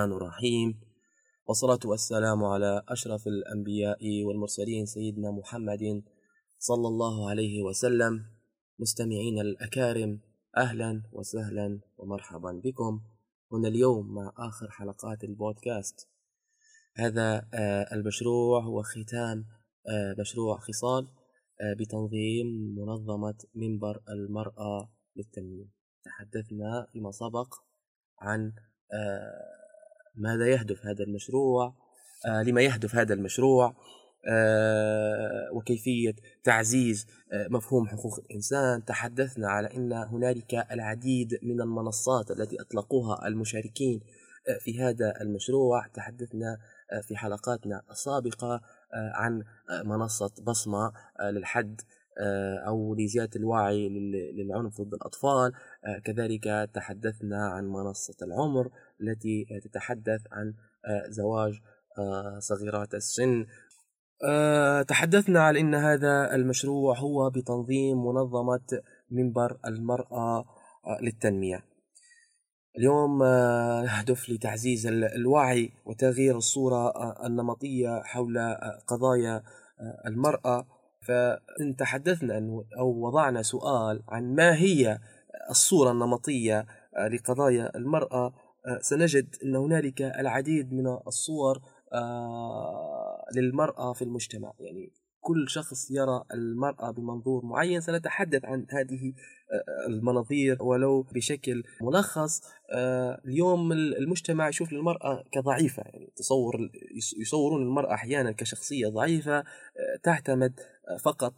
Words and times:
الرحمن 0.00 0.16
الرحيم. 0.16 0.80
والصلاة 1.46 1.78
والسلام 1.84 2.44
على 2.44 2.82
أشرف 2.88 3.26
الأنبياء 3.26 4.24
والمرسلين 4.24 4.86
سيدنا 4.86 5.30
محمد 5.30 6.02
صلى 6.58 6.88
الله 6.88 7.30
عليه 7.30 7.62
وسلم. 7.62 8.24
مستمعين 8.78 9.40
الأكارم 9.40 10.20
أهلا 10.56 11.02
وسهلا 11.12 11.80
ومرحبا 11.98 12.60
بكم. 12.64 13.00
هنا 13.52 13.68
اليوم 13.68 14.14
مع 14.14 14.32
آخر 14.38 14.70
حلقات 14.70 15.24
البودكاست. 15.24 16.08
هذا 16.96 17.48
آه، 17.54 17.94
المشروع 17.94 18.62
هو 18.62 18.82
ختام 18.82 19.44
آه، 19.88 20.14
مشروع 20.20 20.58
خصال 20.58 21.08
آه، 21.60 21.74
بتنظيم 21.78 22.46
منظمة 22.78 23.38
منبر 23.54 24.02
المرأة 24.08 24.92
للتنمية. 25.16 25.68
تحدثنا 26.04 26.86
فيما 26.92 27.10
سبق 27.10 27.54
عن 28.20 28.52
ماذا 30.14 30.46
يهدف 30.46 30.86
هذا 30.86 31.04
المشروع؟ 31.04 31.74
لما 32.46 32.62
يهدف 32.62 32.94
هذا 32.94 33.14
المشروع؟ 33.14 33.74
وكيفية 35.54 36.14
تعزيز 36.44 37.06
مفهوم 37.50 37.88
حقوق 37.88 38.18
الإنسان. 38.18 38.84
تحدثنا 38.84 39.48
على 39.48 39.76
أن 39.76 39.92
هنالك 39.92 40.54
العديد 40.54 41.38
من 41.42 41.60
المنصات 41.60 42.30
التي 42.30 42.60
أطلقوها 42.60 43.28
المشاركين 43.28 44.00
في 44.60 44.82
هذا 44.82 45.20
المشروع. 45.20 45.86
تحدثنا 45.86 46.58
في 47.02 47.16
حلقاتنا 47.16 47.82
السابقة 47.90 48.60
عن 48.94 49.42
منصة 49.84 50.32
بصمة 50.42 50.92
للحد 51.22 51.80
أو 52.66 52.94
لزيادة 52.94 53.30
الوعي 53.36 53.88
للعنف 54.34 54.80
ضد 54.80 54.94
الأطفال. 54.94 55.52
كذلك 56.04 56.70
تحدثنا 56.74 57.48
عن 57.48 57.64
منصة 57.64 58.16
العمر 58.22 58.70
التي 59.02 59.46
تتحدث 59.64 60.20
عن 60.32 60.54
زواج 61.08 61.52
صغيرات 62.38 62.94
السن. 62.94 63.46
تحدثنا 64.88 65.40
على 65.40 65.60
أن 65.60 65.74
هذا 65.74 66.34
المشروع 66.34 66.98
هو 66.98 67.30
بتنظيم 67.30 68.06
منظمة 68.06 68.82
منبر 69.10 69.58
المرأة 69.66 70.44
للتنمية. 71.02 71.70
اليوم 72.78 73.22
يهدف 73.84 74.30
آه، 74.30 74.32
لتعزيز 74.32 74.86
الوعي 74.86 75.72
وتغيير 75.86 76.36
الصورة 76.36 76.88
آه، 76.88 77.26
النمطية 77.26 78.02
حول 78.02 78.38
آه، 78.38 78.78
قضايا 78.86 79.42
المرأة. 80.06 80.66
فإن 81.06 81.76
تحدثنا 81.78 82.62
أو 82.78 83.06
وضعنا 83.06 83.42
سؤال 83.42 84.02
عن 84.08 84.34
ما 84.34 84.54
هي 84.54 84.98
الصورة 85.50 85.90
النمطية 85.90 86.66
لقضايا 87.12 87.76
المرأة 87.76 88.32
سنجد 88.80 89.36
أن 89.44 89.56
هنالك 89.56 90.02
العديد 90.02 90.72
من 90.72 90.86
الصور 91.06 91.60
للمرأة 93.34 93.92
في 93.92 94.02
المجتمع. 94.02 94.52
يعني 94.60 94.92
كل 95.20 95.48
شخص 95.48 95.90
يرى 95.90 96.24
المرأة 96.34 96.90
بمنظور 96.90 97.44
معين. 97.44 97.80
سنتحدث 97.80 98.44
عن 98.44 98.66
هذه 98.70 99.12
آه، 99.52 99.86
المناظير 99.86 100.62
ولو 100.62 101.02
بشكل 101.02 101.62
ملخص. 101.80 102.42
آه، 102.72 103.20
اليوم 103.24 103.72
المجتمع 103.72 104.48
يشوف 104.48 104.72
المرأة 104.72 105.24
كضعيفة. 105.32 105.82
يعني 105.86 106.12
تصور 106.16 106.70
يصورون 107.20 107.62
المرأة 107.62 107.94
أحيانا 107.94 108.32
كشخصية 108.32 108.88
ضعيفة 108.88 109.38
آه، 109.38 109.44
تعتمد 110.02 110.60
فقط 111.04 111.34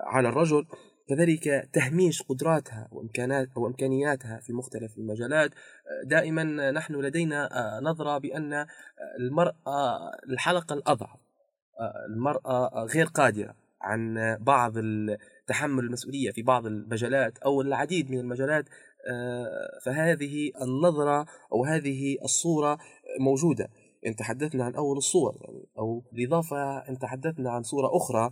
على 0.00 0.28
الرجل. 0.28 0.66
كذلك 1.12 1.68
تهميش 1.72 2.22
قدراتها 2.22 2.88
وامكانات 2.92 3.48
وإمكانياتها 3.56 4.40
في 4.40 4.52
مختلف 4.52 4.98
المجالات. 4.98 5.50
دائما 6.04 6.70
نحن 6.70 6.94
لدينا 6.94 7.48
نظرة 7.82 8.18
بأن 8.18 8.66
المرأة 9.20 10.10
الحلقة 10.28 10.74
الأضعف 10.74 11.20
المرأة 12.08 12.84
غير 12.94 13.06
قادرة 13.06 13.54
عن 13.80 14.36
بعض 14.40 14.72
تحمل 15.46 15.84
المسؤولية 15.84 16.30
في 16.30 16.42
بعض 16.42 16.66
المجالات 16.66 17.38
أو 17.38 17.60
العديد 17.60 18.10
من 18.10 18.18
المجالات 18.18 18.64
آه، 19.10 19.78
فهذه 19.84 20.50
النظرة 20.62 21.26
أو 21.52 21.64
هذه 21.64 22.16
الصورة 22.24 22.78
موجودة. 23.20 23.68
إن 24.06 24.16
تحدثنا 24.16 24.64
عن 24.64 24.74
أول 24.74 24.96
الصور 24.96 25.38
يعني 25.40 25.68
أو 25.78 26.04
بالإضافة 26.12 26.78
إن 26.78 26.98
تحدثنا 26.98 27.50
عن 27.50 27.62
صورة 27.62 27.96
أخرى 27.96 28.30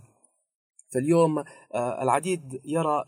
فاليوم 0.93 1.43
آه، 1.73 2.03
العديد 2.03 2.61
يرى 2.65 3.03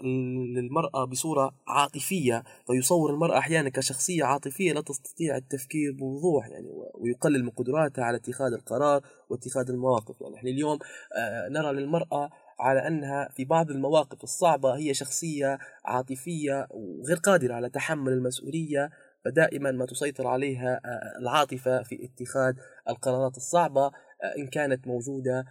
المرأة 0.58 1.06
بصورة 1.06 1.52
عاطفية 1.68 2.44
فيصور 2.68 3.14
المرأة 3.14 3.38
أحيانا 3.38 3.70
كشخصية 3.70 4.24
عاطفية 4.24 4.74
لا 4.74 4.82
تستطيع 4.82 5.36
التفكير 5.36 5.92
بوضوح 5.92 6.48
يعني 6.48 6.68
ويقلل 6.94 7.44
من 7.44 7.50
قدراتها 7.50 8.04
على 8.04 8.18
اتخاذ 8.18 8.54
القرار 8.54 9.02
واتخاذ 9.30 9.70
المواقف. 9.70 10.22
يعني 10.22 10.36
إحنا 10.36 10.50
اليوم 10.50 10.80
آه، 11.18 11.50
نرى 11.50 11.74
للمرأة 11.74 12.30
على 12.60 12.88
أنها 12.88 13.30
في 13.30 13.46
بعض 13.46 13.72
المواقف 13.72 14.24
الصعبة 14.24 14.76
هي 14.76 14.94
شخصية 14.94 15.58
عاطفية 15.86 16.68
وغير 16.72 17.18
قادرة 17.18 17.54
على 17.54 17.70
تحمل 17.70 18.12
المسؤولية 18.12 18.90
فدائما 19.26 19.72
ما 19.72 19.86
تسيطر 19.86 20.28
عليها 20.28 20.82
آه، 20.86 21.20
العاطفة 21.20 21.84
في 21.84 22.06
اتخاذ 22.06 22.54
القرارات 22.90 23.38
الصعبة. 23.38 23.92
إن 24.38 24.48
كانت 24.48 24.88
موجودة 24.88 25.46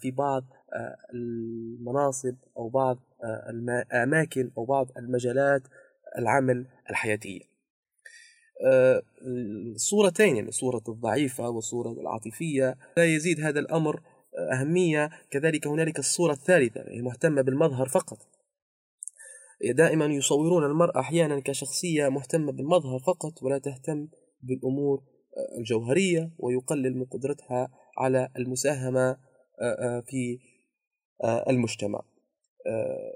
في 0.00 0.10
بعض 0.10 0.44
المناصب 1.14 2.36
أو 2.56 2.68
بعض 2.68 2.98
الأماكن 3.50 4.50
أو 4.58 4.64
بعض 4.64 4.86
المجالات 4.98 5.62
العمل 6.18 6.66
الحياتية. 6.90 7.40
الصورتين 9.74 10.36
يعني 10.36 10.48
الصورة 10.48 10.82
الضعيفة 10.88 11.48
والصورة 11.48 11.92
العاطفية. 11.92 12.78
لا 12.96 13.04
يزيد 13.04 13.40
هذا 13.40 13.60
الأمر 13.60 14.02
أهمية. 14.52 15.10
كذلك 15.30 15.66
هنالك 15.66 15.98
الصورة 15.98 16.32
الثالثة 16.32 16.84
هي 16.88 17.02
مهتمة 17.02 17.42
بالمظهر 17.42 17.88
فقط. 17.88 18.18
دائما 19.74 20.06
يصورون 20.06 20.64
المرأة 20.64 21.00
أحيانا 21.00 21.40
كشخصية 21.40 22.08
مهتمة 22.08 22.52
بالمظهر 22.52 22.98
فقط 22.98 23.42
ولا 23.42 23.58
تهتم 23.58 24.08
بالأمور 24.42 25.02
الجوهرية 25.58 26.30
ويقلل 26.38 26.96
من 26.96 27.04
قدرتها 27.04 27.68
على 27.98 28.28
المساهمة 28.38 29.16
في 30.06 30.38
المجتمع. 31.48 32.02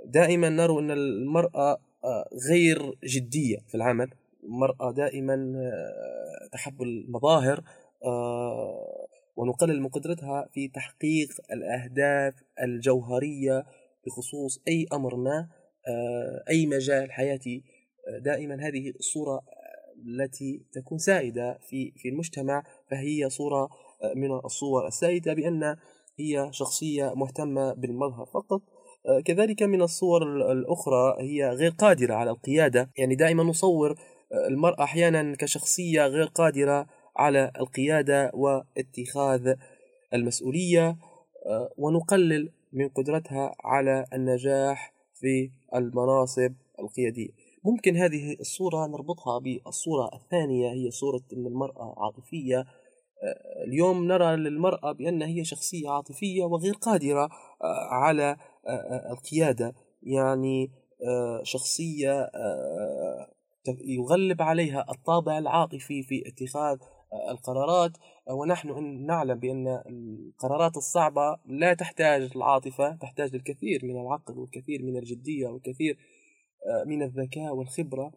دائما 0.05 0.49
نرى 0.49 0.79
أن 0.79 0.91
المرأة 0.91 1.79
غير 2.51 2.99
جدية 3.05 3.59
في 3.69 3.75
العمل. 3.75 4.11
المرأة 4.45 4.93
دائما 4.93 5.55
تحب 6.53 6.83
المظاهر 6.83 7.65
ونقلل 9.37 9.83
من 9.83 9.89
قدرتها 9.89 10.49
في 10.53 10.69
تحقيق 10.69 11.29
الأهداف 11.53 12.35
الجوهرية 12.63 13.67
بخصوص 14.07 14.63
أي 14.69 14.87
أمر 14.93 15.17
ما 15.17 15.49
أي 16.51 16.67
مجال 16.67 17.13
حياتي. 17.13 17.65
دائما 18.21 18.69
هذه 18.69 18.91
الصورة 18.91 19.43
التي 20.07 20.67
تكون 20.73 20.99
سائدة 20.99 21.59
في 21.69 21.93
في 21.97 22.09
المجتمع 22.09 22.65
فهي 22.91 23.31
صورة 23.31 23.69
من 24.17 24.33
الصور 24.45 24.87
السائدة 24.87 25.35
بأن 25.35 25.77
هي 26.19 26.49
شخصية 26.53 27.13
مهتمة 27.15 27.73
بالمظهر. 27.73 28.27
فقط 28.27 28.63
آه، 29.07 29.21
كذلك 29.21 29.63
من 29.63 29.83
الصور 29.83 30.53
الأخرى 30.53 31.17
هي 31.21 31.49
غير 31.49 31.71
قادرة 31.71 32.15
على 32.15 32.31
القيادة. 32.31 32.91
يعني 32.99 33.15
دائما 33.15 33.43
نصور 33.43 33.91
آه، 33.91 34.49
المرأة 34.49 34.85
أحيانا 34.85 35.37
كشخصية 35.37 36.07
غير 36.07 36.25
قادرة 36.25 36.87
على 37.17 37.53
القيادة 37.61 38.31
واتخاذ 38.35 39.55
المسؤولية 40.15 40.97
آه، 41.47 41.71
ونقلل 41.77 42.53
من 42.73 42.89
قدرتها 42.89 43.55
على 43.65 44.05
النجاح 44.13 44.95
في 45.15 45.51
المناصب 45.75 46.53
القيادية. 46.81 47.29
ممكن 47.65 47.97
هذه 47.97 48.37
الصورة 48.41 48.87
نربطها 48.87 49.39
بالصورة 49.39 50.11
الثانية 50.15 50.73
هي 50.73 50.91
صورة 50.91 51.23
أن 51.33 51.47
المرأة 51.47 51.95
عاطفية 51.99 52.67
اليوم 53.67 54.05
نرى 54.05 54.37
للمرأة 54.37 54.93
بأنها 54.93 55.29
هي 55.29 55.45
شخصية 55.45 55.91
عاطفية 55.91 56.45
وغير 56.45 56.75
قادرة 56.75 57.25
آه، 57.63 57.89
على 57.91 58.37
آه، 58.67 58.71
آه، 58.71 59.13
القيادة. 59.13 59.75
يعني 60.03 60.71
شخصية 61.43 62.31
يغلب 63.85 64.43
عليها 64.43 64.87
الطابع 64.91 65.39
العاطفي 65.39 66.03
في 66.03 66.23
اتخاذ 66.27 66.79
القرارات. 67.31 67.93
ونحن 68.31 68.85
نعلم 69.07 69.39
بأن 69.39 69.83
القرارات 69.87 70.77
الصعبة 70.77 71.37
لا 71.47 71.75
تحتاج 71.75 72.31
العاطفة 72.37 72.97
تحتاج 72.97 73.35
الكثير 73.35 73.81
من 73.85 74.01
العقل 74.01 74.39
والكثير 74.39 74.83
من 74.83 74.97
الجدية 74.97 75.47
والكثير 75.47 75.99
من 76.87 77.03
الذكاء 77.03 77.55
والخبرة. 77.55 78.13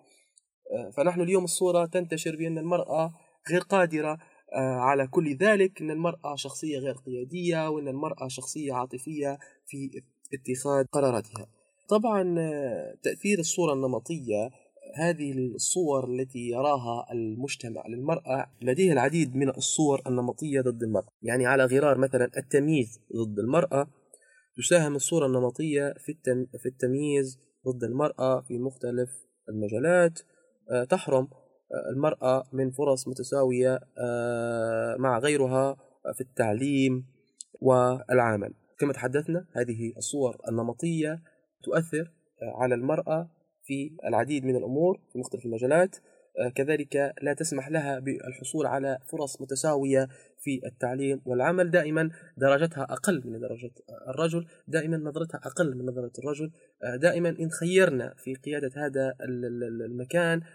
فنحن 0.97 1.21
اليوم 1.21 1.43
الصورة 1.43 1.85
تنتشر 1.85 2.35
بأن 2.35 2.57
المرأة 2.57 3.13
غير 3.51 3.61
قادرة 3.61 4.11
آه، 4.11 4.19
على 4.53 5.07
كل 5.07 5.35
ذلك 5.35 5.81
أن 5.81 5.91
المرأة 5.91 6.35
شخصية 6.35 6.79
غير 6.79 6.93
قيادية 6.93 7.69
وأن 7.69 7.87
المرأة 7.87 8.27
شخصية 8.27 8.73
عاطفية 8.73 9.39
في 9.67 10.01
اتخاذ 10.33 10.85
قراراتها. 10.85 11.47
طبعا 11.89 12.35
آه، 12.39 12.95
تأثير 13.03 13.39
الصورة 13.39 13.73
النمطية 13.73 14.49
هذه 14.95 15.31
الصور 15.31 16.09
التي 16.13 16.39
يراها 16.39 17.11
المجتمع 17.11 17.87
للمرأة 17.87 18.51
لديه 18.61 18.91
العديد 18.91 19.35
من 19.35 19.49
الصور 19.49 20.01
النمطية 20.07 20.61
ضد 20.61 20.83
المرأة. 20.83 21.07
يعني 21.21 21.45
على 21.45 21.65
غرار 21.65 21.97
مثلا 21.97 22.31
التمييز 22.37 22.99
ضد 23.15 23.39
المرأة 23.39 23.87
تساهم 24.57 24.95
الصورة 24.95 25.25
النمطية 25.25 25.93
في 26.05 26.15
في 26.59 26.65
التمييز 26.65 27.39
ضد 27.67 27.83
المرأة 27.83 28.41
في 28.41 28.57
مختلف 28.59 29.09
المجالات. 29.49 30.19
آه، 30.71 30.83
تحرم. 30.83 31.27
آه، 31.31 31.44
المرأة 31.91 32.43
من 32.53 32.71
فرص 32.71 33.07
متساوية 33.07 33.79
آه، 33.97 34.95
مع 34.99 35.19
غيرها 35.19 35.77
في 36.13 36.21
التعليم 36.21 37.05
والعمل. 37.61 38.53
كما 38.79 38.93
تحدثنا 38.93 39.45
هذه 39.53 39.93
الصور 39.97 40.37
النمطية 40.49 41.21
تؤثر 41.63 42.11
على 42.41 42.75
المرأة 42.75 43.29
في 43.63 43.97
العديد 44.07 44.45
من 44.45 44.55
الأمور 44.55 45.01
في 45.13 45.19
مختلف 45.19 45.45
المجالات. 45.45 45.95
آه، 46.39 46.49
كذلك 46.49 47.13
لا 47.21 47.33
تسمح 47.33 47.69
لها 47.69 47.99
بالحصول 47.99 48.65
على 48.65 48.99
فرص 49.11 49.41
متساوية 49.41 50.07
في 50.39 50.61
التعليم 50.65 51.21
والعمل. 51.25 51.71
دائما 51.71 52.09
درجتها 52.37 52.83
أقل 52.83 53.21
من 53.25 53.39
درجة 53.39 53.71
الرجل 54.07 54.45
دائما 54.67 54.97
نظرتها 54.97 55.37
أقل 55.37 55.75
من 55.75 55.85
نظرة 55.85 56.11
الرجل. 56.19 56.51
آه، 56.83 56.95
دائما 56.95 57.29
إن 57.29 57.49
خيرنا 57.49 58.13
في 58.17 58.35
قيادة 58.35 58.71
هذا 58.75 59.15
المكان 59.85 60.41
آه، 60.41 60.45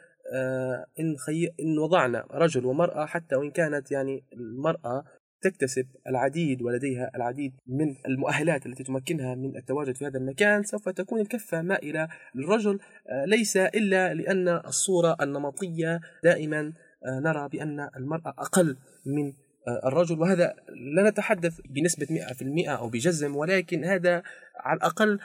إن, 1.01 1.17
خي... 1.17 1.49
إن 1.61 1.79
وضعنا 1.79 2.27
رجل 2.31 2.67
ومرأة 2.67 3.07
حتى 3.07 3.37
وإن 3.37 3.51
كانت 3.51 3.93
يعني 3.93 4.25
المرأة 4.33 5.05
تكتسب 5.41 5.87
العديد 6.07 6.63
ولديها 6.63 7.11
العديد 7.17 7.53
من 7.67 7.95
المؤهلات 8.07 8.67
التي 8.67 8.85
تمكنها 8.85 9.35
من 9.35 9.57
التواجد 9.57 9.97
في 9.97 10.07
هذا 10.07 10.19
المكان 10.19 10.63
سوف 10.63 10.89
تكون 10.89 11.21
الكفة 11.21 11.63
مائلة 11.63 12.09
للرجل. 12.35 12.79
آه، 13.09 13.25
ليس 13.25 13.57
إلا 13.57 14.15
لأن 14.15 14.49
الصورة 14.49 15.17
النمطية 15.21 16.01
دائما 16.25 16.73
آه، 17.07 17.21
نرى 17.21 17.49
بأن 17.49 17.89
المرأة 17.97 18.35
أقل 18.39 18.77
من 19.07 19.33
آه، 19.69 19.89
الرجل 19.89 20.21
وهذا 20.21 20.55
لا 20.95 21.11
نتحدث 21.11 21.61
بنسبة 21.69 22.07
100% 22.11 22.69
أو 22.69 22.89
بجزم 22.89 23.37
ولكن 23.37 23.85
هذا 23.85 24.23
على 24.57 24.77
الأقل 24.77 25.19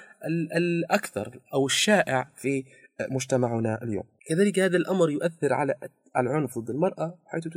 الأكثر 0.55 1.39
أو 1.53 1.65
الشائع 1.65 2.31
في 2.35 2.63
مجتمعنا 3.01 3.83
اليوم. 3.83 4.03
كذلك 4.27 4.59
هذا 4.59 4.77
الأمر 4.77 5.09
يؤثر 5.09 5.53
على 5.53 5.75
العنف 6.17 6.59
ضد 6.59 6.69
المرأة 6.69 7.17
حيث 7.25 7.47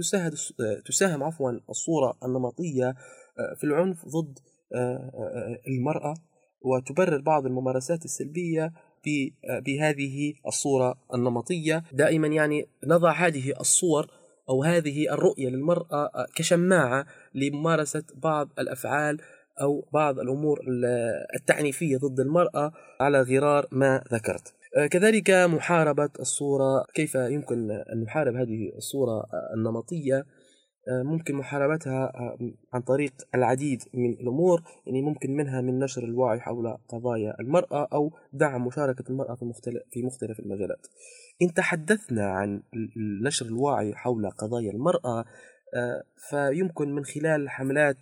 تساهم 0.84 1.22
عفوا 1.22 1.52
الصورة 1.70 2.18
النمطية 2.24 2.88
آه، 2.88 3.54
في 3.56 3.64
العنف 3.64 4.04
ضد 4.04 4.38
آه، 4.74 4.78
آه، 4.78 5.58
المرأة 5.68 6.14
وتبرر 6.62 7.20
بعض 7.20 7.46
الممارسات 7.46 8.04
السلبية 8.04 8.72
بهذه 9.66 10.34
الصورة 10.46 10.94
النمطية. 11.14 11.82
دائما 11.92 12.26
يعني 12.28 12.68
نضع 12.86 13.12
هذه 13.12 13.60
الصور 13.60 14.06
أو 14.48 14.64
هذه 14.64 15.12
الرؤية 15.12 15.48
للمرأة 15.48 16.26
كشماعة 16.36 17.06
لممارسة 17.34 18.02
بعض 18.14 18.48
الأفعال 18.58 19.20
أو 19.60 19.88
بعض 19.92 20.18
الأمور 20.18 20.60
التعنيفية 21.36 21.96
ضد 21.96 22.20
المرأة 22.20 22.72
على 23.00 23.22
غرار 23.22 23.66
ما 23.72 24.04
ذكرت. 24.12 24.57
كذلك 24.90 25.30
محاربة 25.30 26.10
الصورة 26.20 26.84
كيف 26.94 27.14
يمكن 27.14 27.70
أن 27.70 28.02
نحارب 28.02 28.34
هذه 28.34 28.72
الصورة 28.76 29.24
النمطية؟ 29.56 30.26
آه، 30.88 31.02
ممكن 31.02 31.34
محاربتها 31.34 32.04
آه، 32.04 32.38
عن 32.74 32.80
طريق 32.80 33.12
العديد 33.34 33.82
من 33.94 34.12
الأمور 34.12 34.62
يعني 34.86 35.02
ممكن 35.02 35.36
منها 35.36 35.60
من 35.60 35.78
نشر 35.78 36.04
الوعي 36.04 36.40
حول 36.40 36.76
قضايا 36.88 37.34
المرأة 37.40 37.88
أو 37.92 38.12
دعم 38.32 38.66
مشاركة 38.66 39.04
المرأة 39.10 39.34
في 39.34 39.44
مختلف, 39.44 39.82
في 39.90 40.02
مختلف 40.02 40.40
المجالات. 40.40 40.86
إن 41.42 41.54
تحدثنا 41.54 42.26
عن 42.26 42.62
نشر 43.24 43.46
الوعي 43.46 43.94
حول 43.94 44.30
قضايا 44.30 44.70
المرأة 44.70 45.24
فيمكن 46.30 46.94
من 46.94 47.04
خلال 47.04 47.50
حملات 47.50 47.96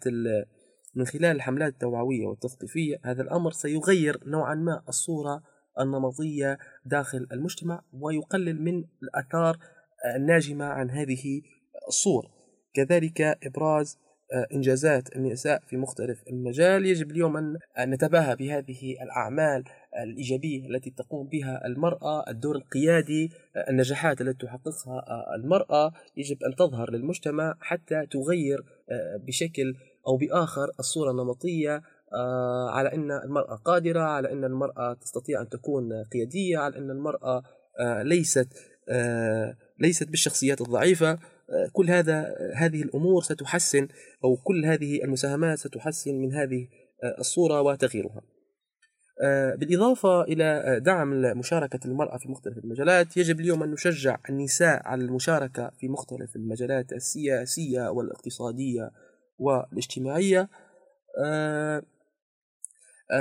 من 0.94 1.04
خلال 1.04 1.36
الحملات 1.36 1.72
التوعوية 1.72 2.26
والتثقيفية 2.26 2.96
هذا 3.04 3.22
الأمر 3.22 3.50
سيغير 3.50 4.20
نوعا 4.26 4.54
ما 4.54 4.82
الصورة 4.88 5.42
النمطية 5.80 6.58
داخل 6.84 7.26
المجتمع 7.32 7.82
ويقلل 7.92 8.62
من 8.62 8.84
الآثار 9.02 9.58
الناجمة 10.16 10.64
عن 10.64 10.90
هذه 10.90 11.42
الصور. 11.88 12.30
كذلك 12.74 13.20
إبراز 13.20 13.98
آه، 14.32 14.46
إنجازات 14.52 15.16
النساء 15.16 15.62
في 15.66 15.76
مختلف 15.76 16.22
المجال. 16.28 16.86
يجب 16.86 17.10
اليوم 17.10 17.36
أن 17.36 17.58
نتباهى 17.78 18.36
بهذه 18.36 18.96
الأعمال 19.02 19.64
الإيجابية 20.02 20.68
التي 20.68 20.90
تقوم 20.90 21.28
بها 21.28 21.66
المرأة 21.66 22.30
الدور 22.30 22.56
القيادي 22.56 23.30
آه، 23.56 23.70
النجاحات 23.70 24.20
التي 24.20 24.46
تحققها 24.46 24.98
آه، 25.08 25.34
المرأة. 25.34 25.92
يجب 26.16 26.36
أن 26.42 26.54
تظهر 26.54 26.90
للمجتمع 26.90 27.54
حتى 27.60 28.06
تغير 28.06 28.64
بشكل 29.26 29.74
أو 30.06 30.16
بآخر 30.16 30.70
الصورة 30.78 31.10
النمطية. 31.10 31.82
على 32.70 32.94
إن 32.94 33.12
المرأة 33.12 33.54
قادرة 33.64 34.00
على 34.00 34.32
إن 34.32 34.44
المرأة 34.44 34.92
تستطيع 34.92 35.40
أن 35.40 35.48
تكون 35.48 35.92
قيادية 36.12 36.58
على 36.58 36.78
إن 36.78 36.90
المرأة 36.90 37.42
آه، 37.80 38.02
ليست 38.02 38.48
آه، 38.88 39.56
ليست 39.78 40.08
بالشخصيات 40.08 40.60
الضعيفة 40.60 41.18
كل 41.72 41.90
هذا 41.90 42.34
هذه 42.54 42.82
الأمور 42.82 43.22
ستحسن 43.22 43.88
أو 44.24 44.36
كل 44.36 44.64
هذه 44.64 45.04
المساهمات 45.04 45.58
ستحسن 45.58 46.14
من 46.14 46.34
هذه 46.34 46.68
الصورة 47.18 47.60
وتغييرها. 47.60 48.22
بالإضافة 49.56 50.22
إلى 50.22 50.80
دعم 50.84 51.38
مشاركة 51.38 51.80
المرأة 51.84 52.18
في 52.18 52.28
مختلف 52.28 52.58
المجالات 52.58 53.16
يجب 53.16 53.40
اليوم 53.40 53.62
أن 53.62 53.70
نشجع 53.70 54.18
النساء 54.30 54.88
على 54.88 55.04
المشاركة 55.04 55.70
في 55.80 55.88
مختلف 55.88 56.36
المجالات 56.36 56.92
السياسية 56.92 57.88
والاقتصادية 57.88 58.90
والاجتماعية 59.38 60.48
آه، 61.24 61.82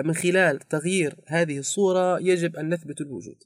من 0.05 0.13
خلال 0.13 0.59
تغيير 0.59 1.15
هذه 1.27 1.59
الصورة 1.59 2.19
يجب 2.19 2.55
أن 2.55 2.73
نثبت 2.73 3.01
الوجود. 3.01 3.37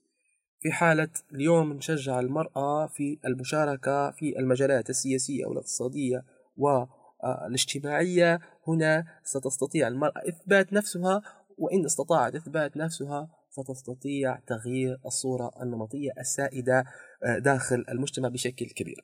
في 0.59 0.71
حالة 0.71 1.09
اليوم 1.33 1.73
نشجع 1.73 2.19
المرأة 2.19 2.87
في 2.87 3.19
المشاركة 3.25 4.11
في 4.11 4.39
المجالات 4.39 4.89
السياسية 4.89 5.45
والاقتصادية 5.45 6.25
والاجتماعية. 6.57 8.39
هنا 8.67 9.05
ستستطيع 9.23 9.87
المرأة 9.87 10.21
إثبات 10.29 10.73
نفسها 10.73 11.21
وإن 11.57 11.85
استطاعت 11.85 12.35
إثبات 12.35 12.77
نفسها 12.77 13.29
ستستطيع 13.49 14.39
تغيير 14.47 14.99
الصورة 15.05 15.51
النمطية 15.61 16.11
السائدة 16.19 16.83
آه، 17.25 17.39
داخل 17.39 17.85
المجتمع 17.89 18.29
بشكل 18.29 18.65
كبير. 18.65 19.03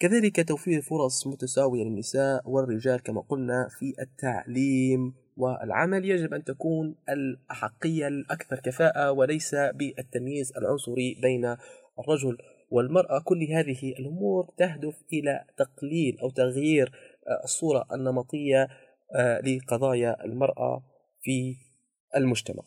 كذلك 0.00 0.48
توفير 0.48 0.82
فرص 0.82 1.26
متساوية 1.26 1.84
للنساء 1.84 2.42
والرجال 2.44 3.02
كما 3.02 3.20
قلنا 3.20 3.68
في 3.78 3.94
التعليم. 4.00 5.14
والعمل 5.40 6.04
يجب 6.04 6.34
أن 6.34 6.44
تكون 6.44 6.96
الأحقية 7.08 8.08
الأكثر 8.08 8.56
كفاءة 8.56 9.12
وليس 9.12 9.54
بالتمييز 9.54 10.52
العنصري 10.56 11.18
بين 11.22 11.56
الرجل 11.98 12.38
والمرأة. 12.70 13.20
كل 13.24 13.42
هذه 13.44 13.92
الأمور 13.98 14.50
تهدف 14.58 14.94
إلى 15.12 15.44
تقليل 15.56 16.18
أو 16.22 16.30
تغيير 16.30 16.92
آه، 17.28 17.44
الصورة 17.44 17.86
النمطية 17.92 18.68
آه، 19.16 19.40
لقضايا 19.40 20.24
المرأة 20.24 20.84
في 21.22 21.56
المجتمع. 22.16 22.62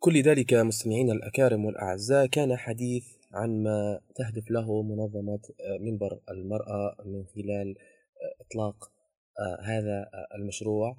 كل 0.00 0.22
ذلك 0.22 0.54
مستمعينا 0.54 1.12
الأكارم 1.12 1.64
والأعزاء 1.64 2.26
كان 2.26 2.56
حديث 2.56 3.04
عن 3.32 3.62
ما 3.62 4.00
تهدف 4.14 4.50
له 4.50 4.82
منظمة 4.82 5.40
آه، 5.60 5.78
منبر 5.80 6.20
المرأة 6.30 6.96
من 7.04 7.24
خلال 7.24 7.74
إطلاق 8.40 8.92
هذا 9.62 10.10
المشروع. 10.34 10.96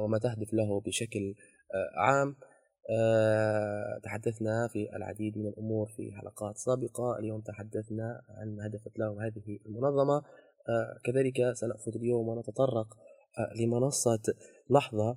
وما 0.00 0.18
تهدف 0.18 0.52
له 0.52 0.80
بشكل 0.80 1.34
آه، 1.74 2.00
عام. 2.00 2.36
آه، 2.90 4.00
تحدثنا 4.02 4.68
في 4.68 4.96
العديد 4.96 5.38
من 5.38 5.46
الأمور 5.46 5.86
في 5.96 6.12
حلقات 6.12 6.58
سابقة. 6.58 7.18
اليوم 7.18 7.40
تحدثنا 7.40 8.22
عن 8.28 8.56
ما 8.56 8.66
هدفت 8.66 8.98
له 8.98 9.26
هذه 9.26 9.58
المنظمة. 9.66 10.22
كذلك 11.04 11.52
سنأخذ 11.52 11.94
اليوم 11.96 12.28
ونتطرق 12.28 12.86
لمنصة 13.60 14.22
لحظة 14.70 15.16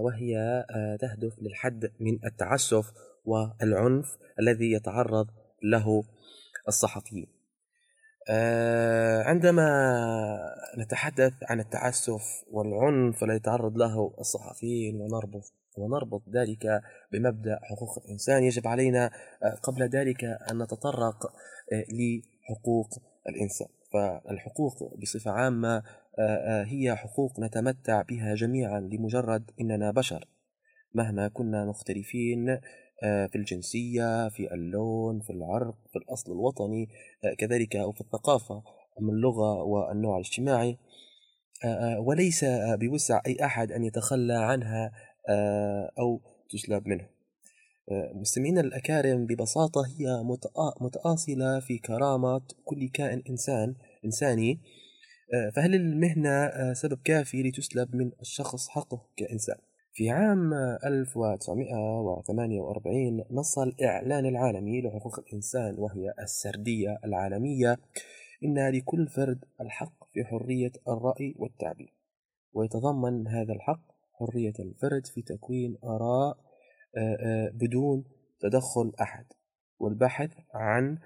وهي 0.00 0.64
تهدف 1.00 1.32
للحد 1.42 1.92
من 2.00 2.24
التعسف 2.24 2.92
والعنف 3.24 4.18
الذي 4.40 4.72
يتعرض 4.72 5.26
له 5.62 6.04
الصحفيين. 6.68 7.26
آه، 7.26 7.41
عندما 9.26 9.66
نتحدث 10.78 11.32
عن 11.42 11.60
التعسف 11.60 12.22
والعنف 12.50 13.24
الذي 13.24 13.36
يتعرض 13.36 13.76
له 13.76 14.14
الصحفيين 14.18 15.00
ونربط 15.00 15.52
ونربط 15.78 16.22
ذلك 16.28 16.82
بمبدأ 17.12 17.58
حقوق 17.62 18.04
الإنسان. 18.04 18.42
يجب 18.42 18.66
علينا 18.66 19.10
آه، 19.42 19.54
قبل 19.62 19.88
ذلك 19.88 20.24
أن 20.24 20.62
نتطرق 20.62 21.26
آه، 21.72 21.84
لحقوق 21.92 22.88
الإنسان. 23.28 23.68
فالحقوق 23.92 24.98
بصفة 25.02 25.30
عامة 25.30 25.82
هي 26.66 26.96
حقوق 26.96 27.40
نتمتع 27.40 28.02
بها 28.02 28.34
جميعا 28.34 28.80
لمجرد 28.80 29.50
إننا 29.60 29.90
بشر. 29.90 30.28
مهما 30.94 31.28
كنا 31.28 31.64
مختلفين 31.64 32.60
في 33.02 33.36
الجنسية 33.36 34.28
في 34.28 34.54
اللون 34.54 35.20
في 35.20 35.30
العرق 35.30 35.76
في 35.92 35.96
الأصل 35.96 36.32
الوطني 36.32 36.88
كذلك 37.38 37.76
أو 37.76 37.92
في 37.92 38.00
الثقافة 38.00 38.62
من 39.00 39.10
اللغة 39.10 39.62
والنوع 39.62 40.16
الاجتماعي. 40.16 40.78
وليس 41.98 42.44
بوسع 42.80 43.20
أي 43.26 43.44
أحد 43.44 43.72
أن 43.72 43.84
يتخلى 43.84 44.34
عنها 44.34 44.92
أو 45.98 46.20
تسلب 46.50 46.88
منه. 46.88 47.08
مستمعينا 48.14 48.60
الأكارم 48.60 49.26
ببساطة 49.26 49.82
هي 49.86 50.22
متآصلة 50.80 51.60
في 51.60 51.78
كرامة 51.78 52.42
كل 52.64 52.88
كائن 52.88 53.22
إنسان 53.30 53.74
إنساني. 54.04 54.60
فهل 55.56 55.74
المهنة 55.74 56.72
سبب 56.72 56.98
كافي 57.04 57.42
لتسلب 57.42 57.96
من 57.96 58.10
الشخص 58.20 58.68
حقه 58.68 59.02
كإنسان؟ 59.16 59.56
في 59.94 60.10
عام 60.10 60.54
1948 60.84 63.24
نص 63.30 63.58
الإعلان 63.58 64.26
العالمي 64.26 64.82
لحقوق 64.82 65.18
الإنسان 65.18 65.74
وهي 65.78 66.14
السردية 66.22 66.98
العالمية 67.04 67.78
إن 68.44 68.70
لكل 68.70 69.08
فرد 69.08 69.44
الحق 69.60 70.04
في 70.12 70.24
حرية 70.24 70.72
الرأي 70.88 71.34
والتعبير. 71.38 71.94
ويتضمن 72.52 73.28
هذا 73.28 73.52
الحق 73.52 73.92
حرية 74.12 74.54
الفرد 74.60 75.06
في 75.06 75.22
تكوين 75.22 75.78
آراء 75.84 76.38
بدون 77.54 78.04
تدخل 78.40 78.92
أحد. 79.00 79.26
والبحث 79.78 80.30
عن 80.54 80.98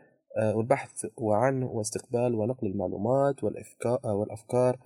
والبحث 0.54 1.06
وعن 1.16 1.62
واستقبال 1.62 2.34
ونقل 2.34 2.66
المعلومات 2.66 3.44
والأفكار 4.04 4.78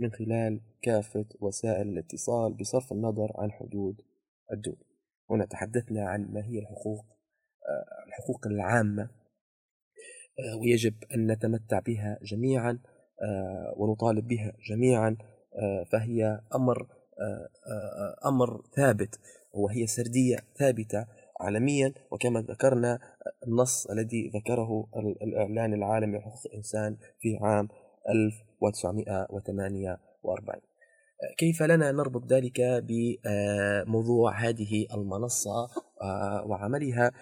من 0.00 0.12
خلال 0.12 0.60
كافة 0.82 1.24
وسائل 1.40 1.88
الاتصال 1.88 2.54
بصرف 2.54 2.92
النظر 2.92 3.32
عن 3.34 3.52
حدود 3.52 4.02
الدول 4.52 4.84
هنا 5.30 5.44
تحدثنا 5.44 6.08
عن 6.08 6.32
ما 6.32 6.44
هي 6.44 6.58
الحقوق 6.58 7.04
الحقوق 8.06 8.46
العامة 8.46 9.10
ويجب 10.60 10.94
أن 11.14 11.32
نتمتع 11.32 11.78
بها 11.78 12.18
جميعا 12.22 12.78
ونطالب 13.76 14.28
بها 14.28 14.52
جميعا 14.70 15.16
فهي 15.92 16.40
أمر 16.54 16.88
أمر 18.26 18.62
ثابت 18.76 19.20
وهي 19.52 19.86
سردية 19.86 20.36
ثابتة 20.58 21.06
عالميا 21.40 21.92
وكما 22.10 22.40
ذكرنا 22.40 22.98
النص 23.46 23.86
الذي 23.86 24.28
ذكره 24.34 24.88
الإعلان 25.22 25.74
العالمي 25.74 26.18
لحقوق 26.18 26.46
الإنسان 26.46 26.96
في 27.20 27.38
عام 27.42 27.68
1948 28.08 30.60
كيف 31.38 31.62
لنا 31.62 31.92
نربط 31.92 32.32
ذلك 32.32 32.60
بموضوع 32.60 34.48
هذه 34.48 34.86
المنصة 34.94 35.68
وعملها؟ 36.46 37.12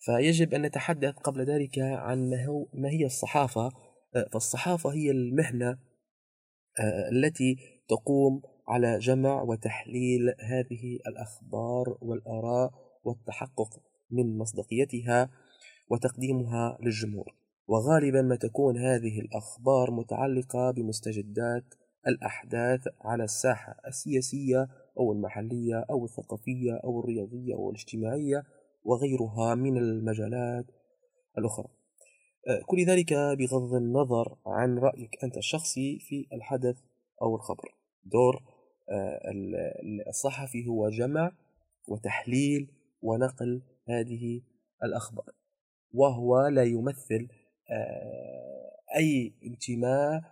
فيجب 0.00 0.54
أن 0.54 0.62
نتحدث 0.62 1.14
قبل 1.14 1.44
ذلك 1.44 1.78
عن 1.78 2.30
ما 2.74 2.88
هي 2.88 3.06
الصحافة. 3.06 3.70
فالصحافة 4.32 4.90
هي 4.90 5.10
المهنة 5.10 5.78
التي 7.12 7.56
تقوم 7.88 8.42
على 8.68 8.98
جمع 8.98 9.42
وتحليل 9.42 10.34
هذه 10.40 10.98
الأخبار 11.06 11.98
والآراء 12.00 12.70
والتحقق 13.04 13.82
من 14.10 14.38
مصداقيتها 14.38 15.30
وتقديمها 15.90 16.78
للجمهور. 16.82 17.34
وغالبا 17.68 18.22
ما 18.22 18.36
تكون 18.36 18.78
هذه 18.78 19.20
الأخبار 19.20 19.90
متعلقة 19.90 20.70
بمستجدات 20.70 21.64
الأحداث 22.06 22.88
على 23.00 23.24
الساحة 23.24 23.76
السياسية 23.86 24.68
أو 24.98 25.12
المحلية 25.12 25.86
أو 25.90 26.04
الثقافية 26.04 26.72
أو 26.84 27.00
الرياضية 27.00 27.54
أو 27.54 27.70
الاجتماعية 27.70 28.44
وغيرها 28.84 29.54
من 29.54 29.76
المجالات 29.76 30.66
الأخرى. 31.38 31.68
كل 32.66 32.84
ذلك 32.84 33.14
بغض 33.14 33.74
النظر 33.74 34.36
عن 34.46 34.78
رأيك 34.78 35.24
أنت 35.24 35.36
الشخصي 35.36 35.98
في 35.98 36.26
الحدث 36.32 36.76
أو 37.22 37.36
الخبر. 37.36 37.74
دور 38.04 38.42
الصحفي 40.08 40.66
هو 40.66 40.88
جمع 40.88 41.32
وتحليل 41.88 42.70
ونقل 43.02 43.62
هذه 43.88 44.40
الأخبار 44.84 45.32
وهو 45.94 46.46
لا 46.46 46.62
يمثل 46.62 47.28
أي 48.96 49.34
انتماء 49.44 50.22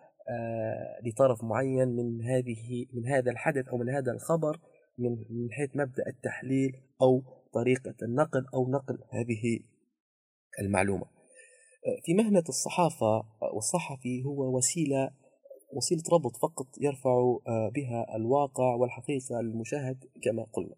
لطرف 1.05 1.45
معين 1.45 1.89
من 1.89 2.23
هذه 2.23 2.87
من 2.93 3.07
هذا 3.07 3.31
الحدث 3.31 3.69
أو 3.69 3.77
من 3.77 3.89
هذا 3.89 4.13
الخبر 4.13 4.61
من 4.99 5.17
حيث 5.53 5.71
مبدأ 5.75 6.07
التحليل 6.07 6.73
أو 7.03 7.23
طريقة 7.55 7.95
النقل 8.03 8.47
أو 8.55 8.71
نقل 8.71 8.99
هذه 9.11 9.61
المعلومة. 10.61 11.07
في 12.05 12.15
مهنة 12.15 12.45
الصحافة 12.49 13.25
والصحفي 13.55 14.25
هو 14.25 14.57
وسيلة 14.57 15.11
وسيلة 15.73 16.03
ربط 16.13 16.37
فقط 16.37 16.67
يرفع 16.81 17.39
بها 17.75 18.17
الواقع 18.17 18.75
والحقيقة 18.75 19.41
للمشاهد 19.41 20.05
كما 20.23 20.47
قلنا. 20.53 20.75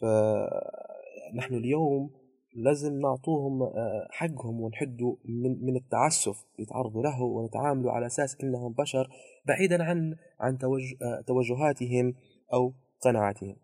فنحن 0.00 1.54
اليوم 1.54 2.10
لازم 2.56 3.00
نعطوهم 3.00 3.72
حقهم 4.10 4.60
ونحدوا 4.60 5.16
من 5.24 5.64
من 5.64 5.76
التعسف 5.76 6.44
يتعرضوا 6.58 7.02
له 7.02 7.22
ونتعاملوا 7.22 7.92
على 7.92 8.06
أساس 8.06 8.36
إنهم 8.42 8.72
بشر 8.72 9.08
بعيدا 9.46 9.84
عن 9.84 10.16
عن 10.40 10.58
توجهاتهم 11.26 12.14
أو 12.52 12.72
قناعاتهم. 13.00 13.56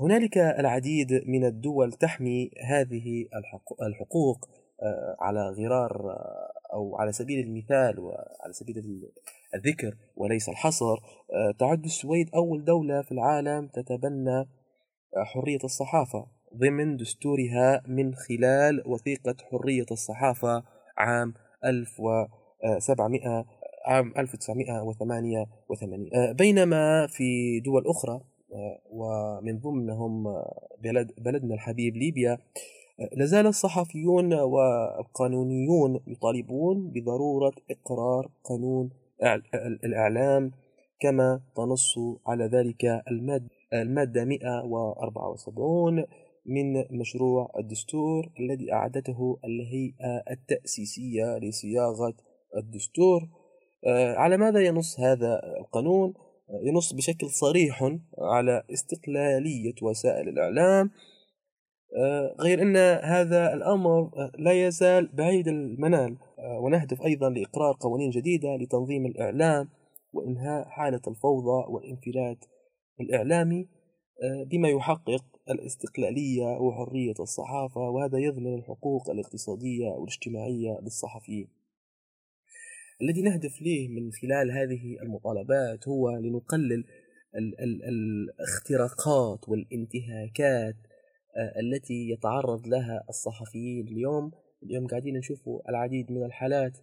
هنالك 0.00 0.38
العديد 0.38 1.12
من 1.26 1.44
الدول 1.44 1.92
تحمي 1.92 2.50
هذه 2.64 3.26
الحقوق 3.82 4.48
على 5.20 5.50
غرار 5.50 6.16
أو 6.72 6.96
على 6.96 7.12
سبيل 7.12 7.46
المثال 7.46 8.00
وعلى 8.00 8.52
سبيل 8.52 8.76
الذكر 9.54 9.96
وليس 10.16 10.48
الحصر 10.48 10.96
تعد 11.58 11.84
السويد 11.84 12.30
أول 12.34 12.64
دولة 12.64 13.02
في 13.02 13.12
العالم 13.12 13.66
تتبنى 13.68 14.48
حرية 15.16 15.58
الصحافة 15.64 16.26
ضمن 16.56 16.96
دستورها 16.96 17.82
من 17.88 18.14
خلال 18.14 18.82
وثيقة 18.86 19.34
حرية 19.50 19.86
الصحافة 19.90 20.62
عام 20.98 21.34
1700 21.64 23.44
عام 23.86 24.12
1988 24.18 26.32
بينما 26.32 27.06
في 27.06 27.60
دول 27.60 27.86
أخرى 27.86 28.20
ومن 28.90 29.58
ضمنهم 29.58 30.24
بلد 30.82 31.12
بلدنا 31.18 31.54
الحبيب 31.54 31.96
ليبيا 31.96 32.38
لازال 33.16 33.46
الصحفيون 33.46 34.34
والقانونيون 34.34 36.00
يطالبون 36.06 36.90
بضرورة 36.94 37.52
إقرار 37.70 38.28
قانون 38.44 38.90
الإعلام 39.84 40.50
كما 41.00 41.40
تنص 41.56 41.94
على 42.26 42.44
ذلك 42.44 43.02
المادة 43.72 44.24
174 44.24 46.04
من 46.46 46.98
مشروع 47.00 47.52
الدستور 47.58 48.32
الذي 48.40 48.72
أعدته 48.72 49.38
الهيئة 49.44 50.22
التأسيسية 50.30 51.38
لصياغة 51.38 52.14
الدستور. 52.56 53.28
على 54.16 54.36
ماذا 54.36 54.60
ينص 54.60 55.00
هذا 55.00 55.40
القانون؟ 55.60 56.14
ينص 56.62 56.92
بشكل 56.92 57.30
صريح 57.30 57.98
على 58.18 58.62
استقلالية 58.72 59.74
وسائل 59.82 60.28
الإعلام. 60.28 60.90
غير 62.40 62.62
أن 62.62 62.76
هذا 63.04 63.54
الأمر 63.54 64.10
لا 64.38 64.66
يزال 64.66 65.10
بعيد 65.12 65.48
المنال. 65.48 66.16
ونهدف 66.62 67.02
أيضا 67.02 67.30
لإقرار 67.30 67.76
قوانين 67.80 68.10
جديدة 68.10 68.56
لتنظيم 68.56 69.06
الإعلام 69.06 69.68
وإنهاء 70.12 70.68
حالة 70.68 71.00
الفوضى 71.08 71.66
والانفلات 71.68 72.44
الإعلامي. 73.00 73.68
بما 74.50 74.68
يحقق 74.68 75.24
الاستقلالية 75.50 76.44
وحرية 76.44 77.14
الصحافة 77.20 77.80
وهذا 77.80 78.18
يضمن 78.18 78.54
الحقوق 78.54 79.10
الاقتصادية 79.10 79.88
والاجتماعية 79.88 80.78
للصحفيين. 80.82 81.48
الذي 83.02 83.22
نهدف 83.22 83.62
ليه 83.62 83.88
من 83.88 84.12
خلال 84.12 84.50
هذه 84.50 85.02
المطالبات 85.02 85.88
هو 85.88 86.10
لنقلل 86.10 86.84
ال 87.36 87.60
ال 87.60 87.82
الاختراقات 87.84 89.48
والانتهاكات 89.48 90.76
التي 91.60 92.10
يتعرض 92.10 92.66
لها 92.66 93.04
الصحفيين 93.08 93.88
اليوم. 93.88 94.30
اليوم 94.62 94.86
قاعدين 94.86 95.16
نشوفوا 95.16 95.70
العديد 95.70 96.12
من 96.12 96.24
الحالات 96.24 96.78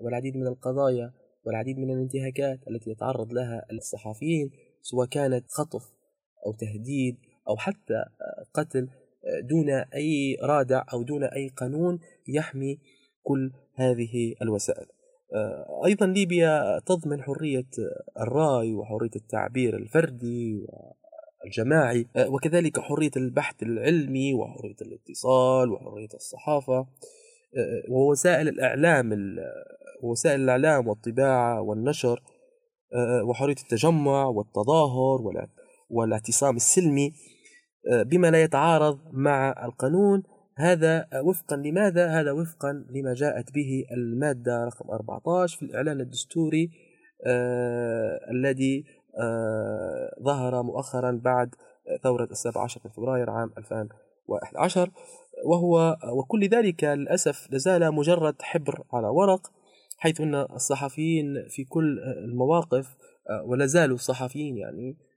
والعديد 0.00 0.36
من 0.36 0.46
القضايا 0.46 1.12
والعديد 1.46 1.78
من 1.78 1.90
الانتهاكات 1.90 2.68
التي 2.68 2.90
يتعرض 2.90 3.32
لها 3.32 3.66
الصحفيين 3.72 4.50
سواء 4.82 5.08
كانت 5.08 5.44
خطف 5.48 5.92
أو 6.46 6.52
تهديد 6.52 7.16
أو 7.48 7.56
حتى 7.56 8.04
قتل 8.54 8.88
دون 9.42 9.70
أي 9.70 10.36
رادع 10.42 10.84
أو 10.92 11.02
دون 11.02 11.24
أي 11.24 11.48
قانون 11.48 11.98
يحمي 12.28 12.78
كل 13.22 13.52
هذه 13.74 14.34
الوسائل. 14.42 14.86
أيضا 15.86 16.06
ليبيا 16.06 16.78
تضمن 16.78 17.22
حرية 17.22 17.70
الرأي 18.20 18.74
وحرية 18.74 19.10
التعبير 19.16 19.76
الفردي 19.76 20.66
الجماعي 21.44 22.06
وكذلك 22.26 22.80
حرية 22.80 23.10
البحث 23.16 23.62
العلمي 23.62 24.34
وحرية 24.34 24.76
الاتصال 24.82 25.70
وحرية 25.70 26.08
الصحافة 26.14 26.86
ووسائل 27.90 28.48
الإعلام 28.48 29.36
وسائل 30.02 30.40
الإعلام 30.40 30.88
والطباعة 30.88 31.60
والنشر 31.60 32.22
وحرية 33.28 33.56
التجمع 33.62 34.26
والتظاهر 34.26 35.22
والاعتصام 35.94 36.56
السلمي 36.56 37.12
بما 38.06 38.30
لا 38.30 38.42
يتعارض 38.42 38.98
مع 39.12 39.64
القانون 39.64 40.22
هذا 40.56 41.08
وفقا 41.24 41.56
لماذا؟ 41.56 42.20
هذا 42.20 42.32
وفقا 42.32 42.72
لما 42.90 43.14
جاءت 43.14 43.52
به 43.52 43.84
المادة 43.92 44.64
رقم 44.64 44.90
14 44.90 45.58
في 45.58 45.64
الإعلان 45.64 46.00
الدستوري 46.00 46.70
آه 47.26 48.20
الذي 48.30 48.84
آه 49.20 50.14
ظهر 50.22 50.62
مؤخرا 50.62 51.20
بعد 51.24 51.54
ثورة 52.02 52.28
السابع 52.30 52.62
عشر 52.62 52.80
من 52.84 52.90
فبراير 52.90 53.30
عام 53.30 53.52
2011 53.58 54.90
وهو 55.44 55.96
وكل 56.12 56.48
ذلك 56.48 56.84
للأسف 56.84 57.48
لازال 57.50 57.94
مجرد 57.94 58.42
حبر 58.42 58.84
على 58.92 59.08
ورق 59.08 59.52
حيث 59.98 60.20
أن 60.20 60.34
الصحفيين 60.34 61.48
في 61.48 61.64
كل 61.64 61.98
المواقف 61.98 62.96
آه، 63.30 63.42
ولا 63.44 63.66
زالوا 63.66 63.94
الصحفيين 63.94 64.56
يعني 64.56 64.90
آه، 64.90 65.13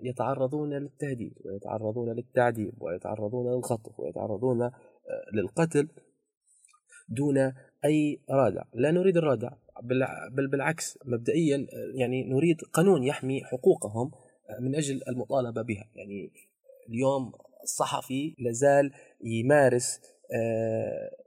يتعرضون 0.00 0.74
للتهديد 0.74 1.34
ويتعرضون 1.44 2.12
للتعذيب 2.12 2.82
ويتعرضون 2.82 3.56
للخطف 3.56 4.00
ويتعرضون 4.00 4.62
آه، 4.62 4.72
للقتل 5.34 5.88
دون 7.08 7.52
أي 7.84 8.20
رادع. 8.30 8.62
لا 8.74 8.90
نريد 8.90 9.16
الرادع 9.16 9.50
بل 10.32 10.48
بالعكس 10.48 10.98
مبدئيا 11.04 11.66
يعني 11.94 12.24
نريد 12.24 12.56
قانون 12.72 13.04
يحمي 13.04 13.44
حقوقهم 13.44 14.10
من 14.60 14.74
أجل 14.74 15.00
المطالبة 15.08 15.62
بها. 15.62 15.90
يعني 15.94 16.32
اليوم 16.88 17.32
الصحفي 17.62 18.34
لازال 18.38 18.92
يمارس 19.24 20.00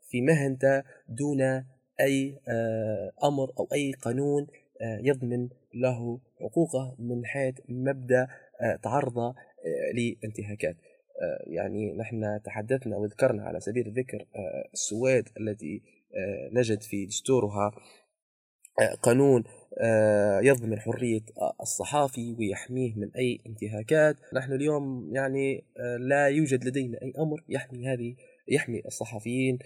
في 0.09 0.21
مهنته 0.21 0.83
دون 1.09 1.41
أي 1.99 2.39
أمر 3.23 3.51
أو 3.59 3.67
أي 3.73 3.91
قانون 3.91 4.47
يضمن 4.81 5.49
له 5.73 6.19
حقوقه 6.39 6.95
من 6.99 7.25
حيث 7.25 7.55
مبدأ 7.69 8.27
آه، 8.61 8.75
تعرض 8.75 9.17
آه، 9.19 9.33
لانتهاكات. 9.93 10.75
آه، 11.21 11.43
يعني 11.47 11.93
نحن 11.93 12.41
تحدثنا 12.45 12.97
وذكرنا 12.97 13.43
على 13.43 13.59
سبيل 13.59 13.87
الذكر 13.87 14.25
السويد 14.73 15.29
التي 15.39 15.81
نجد 16.51 16.81
في 16.81 17.05
دستورها 17.05 17.71
قانون 19.01 19.43
يضمن 20.41 20.79
حرية 20.79 21.21
الصحافي 21.61 22.35
ويحميه 22.39 22.95
من 22.95 23.11
أي 23.15 23.39
انتهاكات. 23.47 24.15
نحن 24.33 24.53
اليوم 24.53 25.09
يعني 25.15 25.63
لا 25.99 26.27
يوجد 26.27 26.65
لدينا 26.65 27.01
أي 27.01 27.13
أمر 27.19 27.43
يحمي 27.49 27.87
هذه 27.87 28.15
يحمي 28.47 28.81
الصحفيين 28.85 29.59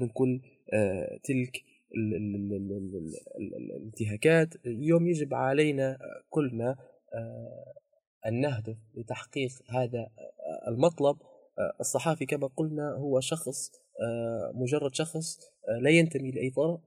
من 0.00 0.08
كل 0.08 0.40
تلك 1.24 1.62
الانتهاكات. 3.38 4.66
اليوم 4.66 5.06
يجب 5.06 5.34
علينا 5.34 5.98
كلنا 6.30 6.76
آه، 7.14 7.74
أن 8.26 8.40
نهدف 8.40 8.76
لتحقيق 8.94 9.50
هذا 9.70 9.98
آه، 9.98 10.68
المطلب. 10.68 11.16
آه، 11.58 11.72
الصحافي 11.80 12.26
كما 12.26 12.46
قلنا 12.56 12.92
هو 12.92 13.20
شخص 13.20 13.70
مجرد 14.54 14.94
شخص 14.94 15.38
لا 15.80 15.90
ينتمي 15.90 16.30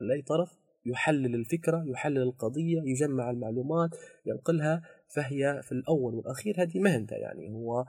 لأي 0.02 0.22
طرف, 0.22 0.50
يحلل 0.86 1.36
الفكرة 1.36 1.84
يحلل 1.88 2.22
القضية 2.22 2.82
يجمع 2.82 3.30
المعلومات 3.30 3.90
ينقلها. 4.26 4.82
فهي 5.16 5.62
في 5.64 5.72
الأول 5.72 6.16
والأخير 6.16 6.62
هذه 6.62 6.80
مهنته 6.80 7.16
يعني. 7.16 7.50
هو 7.50 7.86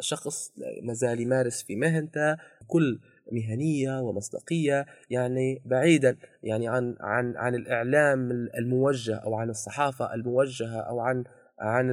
شخص 0.00 0.52
ما 0.82 0.92
زال 0.92 1.20
يمارس 1.20 1.62
في 1.62 1.76
مهنته. 1.76 2.36
كل 2.66 3.00
مهنية 3.32 4.00
ومصداقية 4.00 4.86
يعني 5.10 5.62
بعيدا 5.64 6.16
يعني 6.42 6.68
عن 6.68 6.96
عن 7.00 7.36
عن 7.36 7.54
الإعلام 7.54 8.30
الموجه 8.30 9.14
أو 9.16 9.34
عن 9.34 9.50
الصحافة 9.50 10.14
الموجهة 10.14 10.80
أو 10.80 11.00
عن 11.00 11.24
عن 11.60 11.90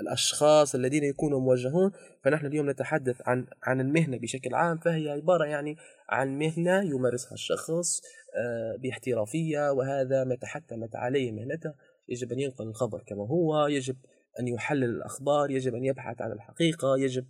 الأشخاص 0.00 0.74
الذين 0.74 1.04
يكونوا 1.04 1.40
موجهون. 1.40 1.92
فنحن 2.24 2.46
اليوم 2.46 2.70
نتحدث 2.70 3.22
عن 3.26 3.46
عن 3.62 3.80
المهنة 3.80 4.18
بشكل 4.18 4.54
عام 4.54 4.78
فهي 4.78 5.10
عبارة 5.10 5.44
يعني 5.44 5.76
عن 6.08 6.38
مهنة 6.38 6.82
يمارسها 6.82 7.32
الشخص 7.32 8.00
آه، 8.36 8.76
باحترافية 8.76 9.72
وهذا 9.72 10.24
ما 10.24 10.34
تحتمت 10.34 10.96
عليه 10.96 11.32
مهنته. 11.32 11.74
يجب 12.08 12.32
أن 12.32 12.38
ينقل 12.38 12.68
الخبر 12.68 13.02
كما 13.06 13.26
هو 13.26 13.66
يجب 13.66 13.96
أن 14.40 14.48
يحلل 14.48 14.84
الأخبار 14.84 15.50
يجب 15.50 15.74
أن 15.74 15.84
يبحث 15.84 16.22
عن 16.22 16.32
الحقيقة 16.32 16.98
يجب 16.98 17.26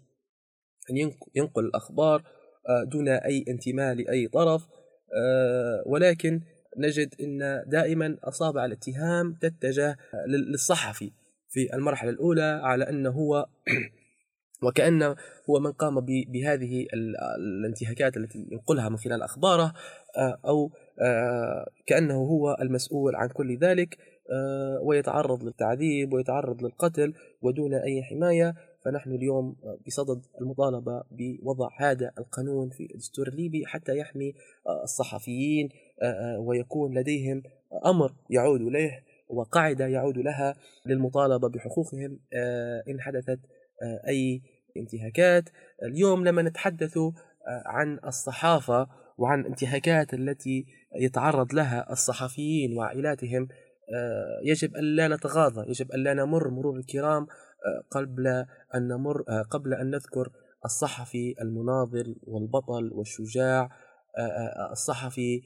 أن 0.91 1.13
ينقل 1.35 1.65
الأخبار. 1.65 2.23
دون 2.85 3.09
أي 3.09 3.45
انتماء 3.49 3.95
لأي 3.95 4.29
طرف 4.29 4.69
آه، 5.15 5.83
ولكن 5.87 6.41
نجد 6.77 7.15
أن 7.21 7.63
دائما 7.67 8.17
أصابع 8.25 8.65
الاتهام 8.65 9.35
تتجه 9.41 9.97
للصحفي 10.27 11.13
في 11.49 11.75
المرحلة 11.75 12.11
الأولى 12.11 12.61
على 12.63 12.89
أنه 12.89 13.11
هو 13.11 13.47
وكأنه 14.65 15.17
هو 15.51 15.61
من 15.61 15.73
قام 15.73 16.01
بهذه 16.29 16.87
الانتهاكات 17.39 18.17
التي 18.17 18.47
ينقلها 18.53 18.89
من 18.89 18.97
خلال 18.97 19.23
أخباره 19.23 19.73
آه، 20.17 20.39
أو 20.47 20.71
كأنه 21.87 22.15
هو 22.15 22.57
المسؤول 22.61 23.17
عن 23.17 23.29
كل 23.29 23.59
ذلك 23.59 23.99
ويتعرض 24.83 25.45
للتعذيب 25.45 26.13
ويتعرض 26.13 26.63
للقتل 26.63 27.15
ودون 27.43 27.75
أي 27.75 28.03
حماية. 28.03 28.55
فنحن 28.89 29.13
اليوم 29.13 29.57
بصدد 29.87 30.23
المطالبة 30.41 31.03
بوضع 31.11 31.69
هذا 31.79 32.13
القانون 32.19 32.71
في 32.71 32.89
الدستور 32.93 33.29
الليبي 33.29 33.67
حتى 33.67 33.99
يحمي 33.99 34.35
آه، 34.67 34.83
الصحفيين 34.83 35.69
آه، 36.03 36.07
آه، 36.07 36.39
ويكون 36.39 36.99
لديهم 36.99 37.43
أمر 37.87 38.13
يعود 38.31 38.61
إليه 38.61 39.05
وقاعدة 39.29 39.87
يعود 39.87 40.19
لها 40.19 40.57
للمطالبة 40.87 41.49
بحقوقهم 41.49 42.19
إن 42.89 43.01
حدثت 43.01 43.41
أي 44.09 44.43
انتهاكات. 44.77 45.45
اليوم 45.83 46.25
لما 46.25 46.43
نتحدث 46.43 46.99
عن 47.67 47.99
الصحافة 48.07 48.89
وعن 49.19 49.45
انتهاكات 49.45 50.15
التي 50.15 50.67
يتعرض 50.97 51.55
لها 51.55 51.93
الصحفيين 51.93 52.79
وعائلاتهم 52.79 53.49
يجب 54.45 54.77
أن 54.77 54.85
لا 54.85 55.09
نتغاضى 55.09 55.71
يجب 55.71 55.93
أن 55.93 56.01
لا 56.01 56.15
نمر 56.15 56.51
مرور 56.51 56.77
الكرام 56.77 57.27
قبل 57.91 58.27
أن 58.75 58.89
نمر 58.89 59.23
قبل 59.51 59.75
أن 59.75 59.91
نذكر 59.91 60.33
الصحفي 60.65 61.35
المناضل 61.41 62.17
والبطل 62.23 62.91
والشجاع 62.93 63.71
الصحفي 64.71 65.43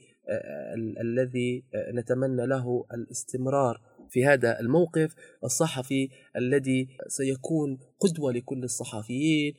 الذي 1.01 1.63
نتمنى 1.93 2.45
له 2.45 2.85
الاستمرار 2.93 3.81
في 4.09 4.25
هذا 4.25 4.59
الموقف 4.59 5.15
الصحفي 5.43 6.09
الذي 6.35 6.87
سيكون 7.07 7.79
قدوة 7.99 8.31
لكل 8.31 8.63
الصحفيين 8.63 9.53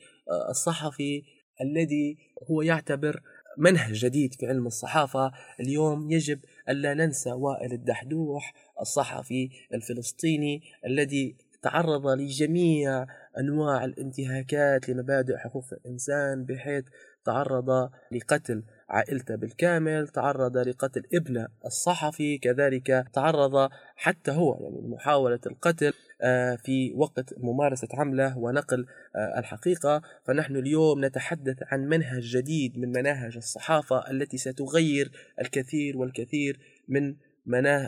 الصحفي 0.49 1.23
الذي 1.61 2.17
هو 2.51 2.61
يعتبر 2.61 3.21
منهج 3.57 3.93
جديد 3.93 4.33
في 4.33 4.45
علم 4.47 4.67
الصحافة. 4.67 5.31
اليوم 5.59 6.11
يجب 6.11 6.39
ألا 6.69 6.93
ننسى 6.93 7.31
وائل 7.31 7.73
الدحدوح 7.73 8.53
الصحفي 8.81 9.49
الفلسطيني 9.73 10.61
الذي 10.85 11.35
تعرض 11.65 12.07
لجميع 12.07 13.05
أنواع 13.37 13.85
الانتهاكات 13.85 14.89
لمبادئ 14.89 15.37
حقوق 15.37 15.65
الإنسان 15.73 16.45
بحيث 16.45 16.85
تعرض 17.25 17.89
لقتل 18.11 18.63
عائلته 18.89 19.35
بالكامل 19.35 20.07
تعرض 20.07 20.57
لقتل 20.57 21.03
ابنه 21.13 21.47
الصحفي 21.65 22.37
كذلك 22.37 23.05
تعرض 23.13 23.69
حتى 23.95 24.31
هو 24.31 24.57
يعني 24.61 24.87
محاولة 24.87 25.39
القتل 25.45 25.93
آه، 26.21 26.55
في 26.55 26.93
وقت 26.95 27.33
ممارسة 27.37 27.87
عمله 27.93 28.37
ونقل 28.37 28.85
آه، 29.15 29.39
الحقيقة. 29.39 30.01
فنحن 30.25 30.55
اليوم 30.55 31.05
نتحدث 31.05 31.57
عن 31.71 31.79
منهج 31.87 32.21
جديد 32.21 32.77
من 32.77 32.89
مناهج 32.89 33.37
الصحافة 33.37 34.11
التي 34.11 34.37
ستغير 34.37 35.11
الكثير 35.41 35.97
والكثير 35.97 36.59
من 36.87 37.15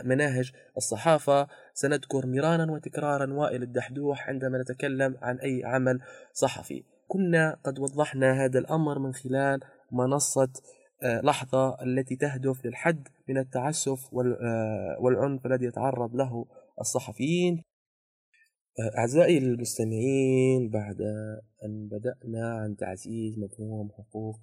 مناهج 0.04 0.52
الصحافة. 0.76 1.48
سنذكر 1.74 2.26
مرارا 2.26 2.70
وتكرارا 2.70 3.32
وائل 3.32 3.62
الدحدوح 3.62 4.28
عندما 4.28 4.62
نتكلم 4.62 5.16
عن 5.22 5.38
أي 5.38 5.62
عمل 5.64 6.00
صحفي. 6.32 6.84
كنا 7.08 7.56
قد 7.64 7.78
وضحنا 7.78 8.44
هذا 8.44 8.58
الأمر 8.58 8.98
من 8.98 9.12
خلال 9.12 9.60
منصة 9.92 10.52
آه، 11.02 11.20
لحظة 11.20 11.82
التي 11.82 12.16
تهدف 12.16 12.66
للحد 12.66 13.08
من 13.28 13.38
التعسف 13.38 14.14
آه، 14.14 14.96
والعنف 15.00 15.46
الذي 15.46 15.66
يتعرض 15.66 16.14
له 16.14 16.46
الصحفيين. 16.80 17.62
آه، 18.80 18.98
أعزائي 18.98 19.38
المستمعين 19.38 20.70
بعد 20.70 21.00
أن 21.64 21.88
بدأنا 21.88 22.58
عن 22.58 22.76
تعزيز 22.76 23.38
مفهوم 23.38 23.90
حقوق 23.92 24.38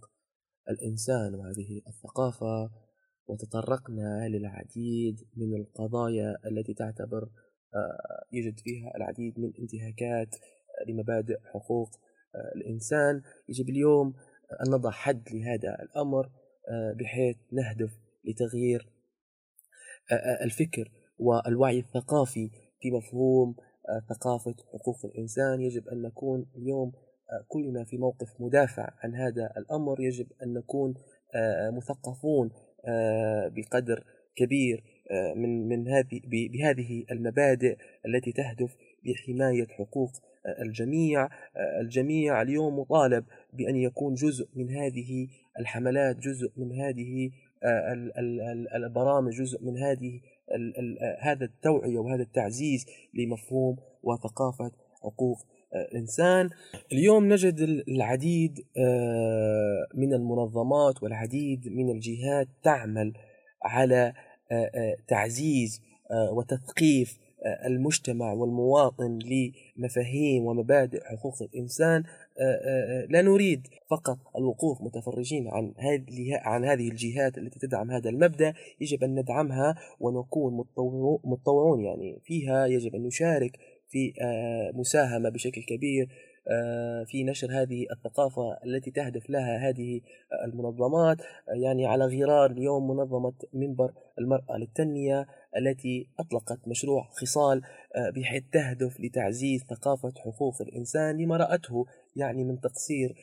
الإنسان 0.70 1.36
وهذه 1.36 1.82
الثقافة 1.88 2.70
وتطرقنا 3.28 4.28
للعديد 4.28 5.22
من 5.38 5.56
القضايا 5.56 6.38
التي 6.46 6.74
تعتبر 6.74 7.30
آه، 7.76 8.26
يوجد 8.32 8.60
فيها 8.60 8.92
العديد 8.96 9.40
من 9.40 9.52
انتهاكات 9.60 10.36
لمبادئ 10.88 11.40
حقوق 11.54 11.90
الإنسان. 12.56 13.22
يجب 13.50 13.70
اليوم 13.70 14.14
أن 14.66 14.72
نضع 14.74 14.92
حد 14.92 15.24
لهذا 15.34 15.78
الأمر 15.82 16.30
بحيث 17.00 17.38
نهدف 17.52 17.92
لتغيير 18.26 18.90
الفكر 20.42 20.92
والوعي 21.18 21.80
الثقافي 21.80 22.50
في 22.80 22.92
مفهوم 22.92 23.56
ثقافة 24.10 24.56
حقوق 24.74 25.06
الإنسان. 25.06 25.62
يجب 25.62 25.88
أن 25.88 26.02
نكون 26.02 26.52
اليوم 26.56 26.92
كلنا 27.48 27.84
في 27.84 27.98
موقف 27.98 28.42
مدافع 28.42 28.90
عن 29.04 29.16
هذا 29.16 29.54
الأمر. 29.58 30.02
يجب 30.02 30.28
أن 30.44 30.54
نكون 30.54 30.94
مثقفون 31.78 32.52
بقدر 33.56 34.04
كبير 34.36 34.84
من 35.36 35.68
من 35.68 35.88
هذه 35.88 36.22
بهذه 36.26 37.06
المبادئ 37.12 37.78
التي 38.06 38.32
تهدف 38.32 38.76
لحماية 39.06 39.68
حقوق 39.68 40.12
الجميع 40.62 41.30
الجميع 41.82 42.42
اليوم 42.42 42.80
مطالب 42.80 43.26
بأن 43.54 43.76
يكون 43.76 44.14
جزء 44.14 44.48
من 44.56 44.70
هذه 44.70 45.28
الحملات 45.60 46.18
جزء 46.18 46.52
من 46.58 46.72
هذه 46.72 47.32
البرامج 48.76 49.34
جزء 49.34 49.64
من 49.64 49.78
هذه 49.78 50.22
هذا 51.20 51.46
التوعية 51.46 51.98
وهذا 51.98 52.24
التعزيز 52.24 52.86
لمفهوم 53.14 53.78
وثقافة 54.04 54.72
حقوق 55.04 55.38
الإنسان 55.76 56.50
اليوم 56.92 57.34
نجد 57.34 57.60
العديد 57.88 58.66
آه، 58.78 59.88
من 59.96 60.14
المنظمات 60.14 61.04
والعديد 61.04 61.68
من 61.68 61.90
الجهات 61.90 62.48
تعمل 62.64 63.14
على 63.64 64.14
آه، 64.52 64.72
آه، 64.76 64.96
تعزيز 65.08 65.82
وتثقيف 66.32 67.20
المجتمع 67.66 68.34
والمواطن 68.34 69.20
لمفاهيم 69.78 70.46
ومبادئ 70.46 71.04
حقوق 71.04 71.42
الإنسان. 71.42 72.04
لا 73.10 73.22
نريد 73.22 73.68
فقط 73.90 74.18
الوقوف 74.38 74.82
متفرجين 74.82 75.48
عن 75.48 75.74
هذه 75.78 76.40
عن 76.42 76.66
هذه 76.66 76.90
الجهات 76.90 77.38
التي 77.38 77.60
تدعم 77.60 77.92
هذا 77.92 78.10
المبدأ. 78.10 78.54
يجب 78.82 79.04
أن 79.04 79.20
ندعمها 79.20 79.76
ونكون 80.00 80.66
متطوعون 81.24 81.82
يعني 81.82 82.20
فيها. 82.24 82.66
يجب 82.66 82.96
أن 82.96 83.04
نشارك 83.04 83.60
في 83.90 84.14
آه، 84.22 84.72
مساهمة 84.74 85.30
بشكل 85.30 85.62
كبير 85.62 86.08
آه، 86.48 87.04
في 87.04 87.24
نشر 87.24 87.62
هذه 87.62 87.86
الثقافة 87.92 88.58
التي 88.66 88.92
تهدف 88.92 89.30
لها 89.30 89.70
هذه 89.70 90.02
المنظمات 90.46 91.18
يعني 91.62 91.86
على 91.88 92.06
غرار 92.06 92.52
اليوم 92.52 92.88
منظمة 92.88 93.34
منبر 93.54 93.94
المرأة 94.20 94.58
للتنمية 94.58 95.28
التي 95.58 96.10
أطلقت 96.20 96.68
مشروع 96.68 97.10
خصال 97.22 97.62
آه، 97.96 98.10
بحيث 98.10 98.44
تهدف 98.52 99.00
لتعزيز 99.00 99.64
ثقافة 99.64 100.14
حقوق 100.18 100.62
الإنسان 100.62 101.18
لما 101.18 101.38
رأته 101.38 101.86
يعني 102.16 102.44
من 102.44 102.60
تقصير 102.60 103.16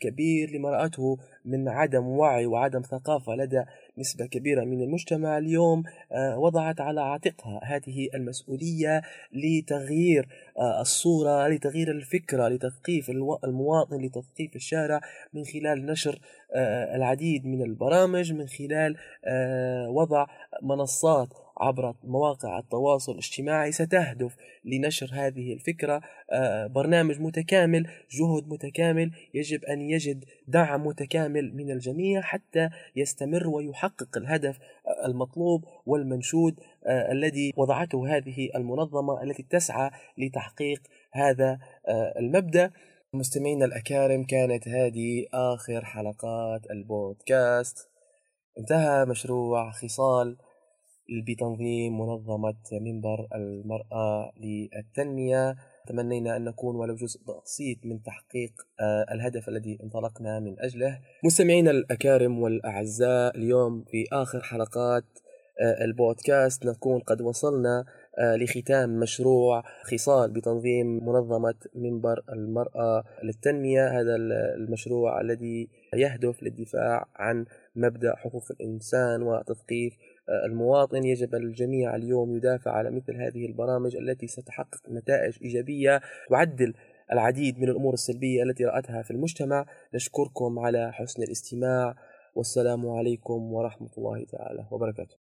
كبير 0.00 0.50
لما 0.50 0.70
رأته 0.70 1.18
من 1.44 1.68
عدم 1.68 2.06
وعي 2.06 2.46
وعدم 2.46 2.80
ثقافة 2.80 3.34
لدى 3.34 3.64
نسبة 4.00 4.26
كبيرة 4.26 4.64
من 4.64 4.82
المجتمع 4.82 5.38
اليوم 5.38 5.82
آه، 6.12 6.38
وضعت 6.38 6.80
على 6.80 7.00
عاتقها 7.00 7.60
هذه 7.64 8.08
المسؤولية 8.14 9.02
لتغيير 9.32 10.28
آه، 10.58 10.80
الصورة 10.80 11.48
لتغيير 11.48 11.90
الفكرة 11.90 12.48
لتثقيف 12.48 13.10
المواطن 13.44 14.00
لتثقيف 14.00 14.56
الشارع 14.56 15.00
من 15.32 15.44
خلال 15.44 15.86
نشر 15.86 16.20
آه، 16.54 16.96
العديد 16.96 17.46
من 17.46 17.62
البرامج 17.62 18.32
من 18.32 18.46
خلال 18.46 18.96
وضع 19.88 20.26
منصات 20.62 21.28
عبر 21.60 21.94
مواقع 22.04 22.58
التواصل 22.58 23.12
الاجتماعي 23.12 23.72
ستهدف 23.72 24.36
لنشر 24.64 25.10
هذه 25.12 25.52
الفكرة. 25.52 26.00
آه، 26.32 26.66
برنامج 26.66 27.20
متكامل 27.20 27.86
جهد 28.10 28.48
متكامل 28.48 29.10
يجب 29.34 29.64
أن 29.64 29.80
يجد 29.80 30.24
دعم 30.48 30.86
متكامل 30.86 31.54
من 31.54 31.70
الجميع 31.70 32.20
حتى 32.20 32.70
يستمر 32.96 33.48
ويحقق 33.48 34.16
الهدف 34.16 34.58
المطلوب 35.06 35.64
والمنشود 35.86 36.60
آه، 36.86 37.12
الذي 37.12 37.52
وضعته 37.56 38.16
هذه 38.16 38.48
المنظمة 38.54 39.22
التي 39.22 39.42
تسعى 39.42 39.90
لتحقيق 40.18 40.82
هذا 41.12 41.58
آه، 41.88 42.18
المبدأ. 42.18 42.70
مستمعينا 43.14 43.64
الأكارم 43.64 44.24
كانت 44.24 44.68
هذه 44.68 45.26
آخر 45.34 45.84
حلقات 45.84 46.70
البودكاست. 46.70 47.88
انتهى 48.58 49.04
مشروع 49.04 49.70
خصال 49.70 50.36
بتنظيم 51.10 52.00
منظمة 52.00 52.54
منبر 52.72 53.28
المرأة 53.34 54.32
للتنمية. 54.40 55.56
تمنينا 55.86 56.36
أن 56.36 56.44
نكون 56.44 56.76
ولو 56.76 56.94
جزء 56.94 57.20
بسيط 57.22 57.78
من 57.84 58.02
تحقيق 58.02 58.52
آه، 58.80 59.06
الهدف 59.14 59.48
الذي 59.48 59.78
انطلقنا 59.82 60.40
من 60.40 60.60
أجله. 60.60 60.98
مستمعينا 61.24 61.70
الأكارم 61.70 62.38
والأعزاء 62.38 63.36
اليوم 63.36 63.84
في 63.84 64.04
آخر 64.12 64.40
حلقات 64.42 65.04
آه، 65.60 65.84
البودكاست 65.84 66.66
نكون 66.66 67.00
قد 67.00 67.20
وصلنا 67.20 67.84
آه، 68.18 68.36
لختام 68.36 69.00
مشروع 69.00 69.62
خصال 69.82 70.30
بتنظيم 70.30 70.86
منظمة 71.06 71.54
منبر 71.74 72.22
المرأة 72.32 73.04
للتنمية. 73.24 74.00
هذا 74.00 74.16
المشروع 74.56 75.20
الذي 75.20 75.68
يهدف 75.94 76.42
للدفاع 76.42 77.06
عن 77.16 77.46
مبدأ 77.76 78.16
حقوق 78.16 78.44
الإنسان 78.50 79.22
وتثقيف 79.22 79.96
المواطن 80.28 81.04
يجب 81.04 81.34
الجميع 81.34 81.96
اليوم 81.96 82.36
يدافع 82.36 82.70
على 82.70 82.90
مثل 82.90 83.16
هذه 83.16 83.46
البرامج 83.46 83.96
التي 83.96 84.26
ستحقق 84.26 84.90
نتائج 84.90 85.38
إيجابية. 85.42 86.00
تعدل 86.30 86.74
العديد 87.12 87.58
من 87.58 87.68
الأمور 87.68 87.94
السلبية 87.94 88.42
التي 88.42 88.64
رأتها 88.64 89.02
في 89.02 89.10
المجتمع. 89.10 89.66
نشكركم 89.94 90.58
على 90.58 90.92
حسن 90.92 91.22
الاستماع. 91.22 91.94
والسلام 92.34 92.88
عليكم 92.88 93.52
ورحمة 93.52 93.90
الله 93.98 94.24
تعالى 94.24 94.66
وبركاته. 94.70 95.20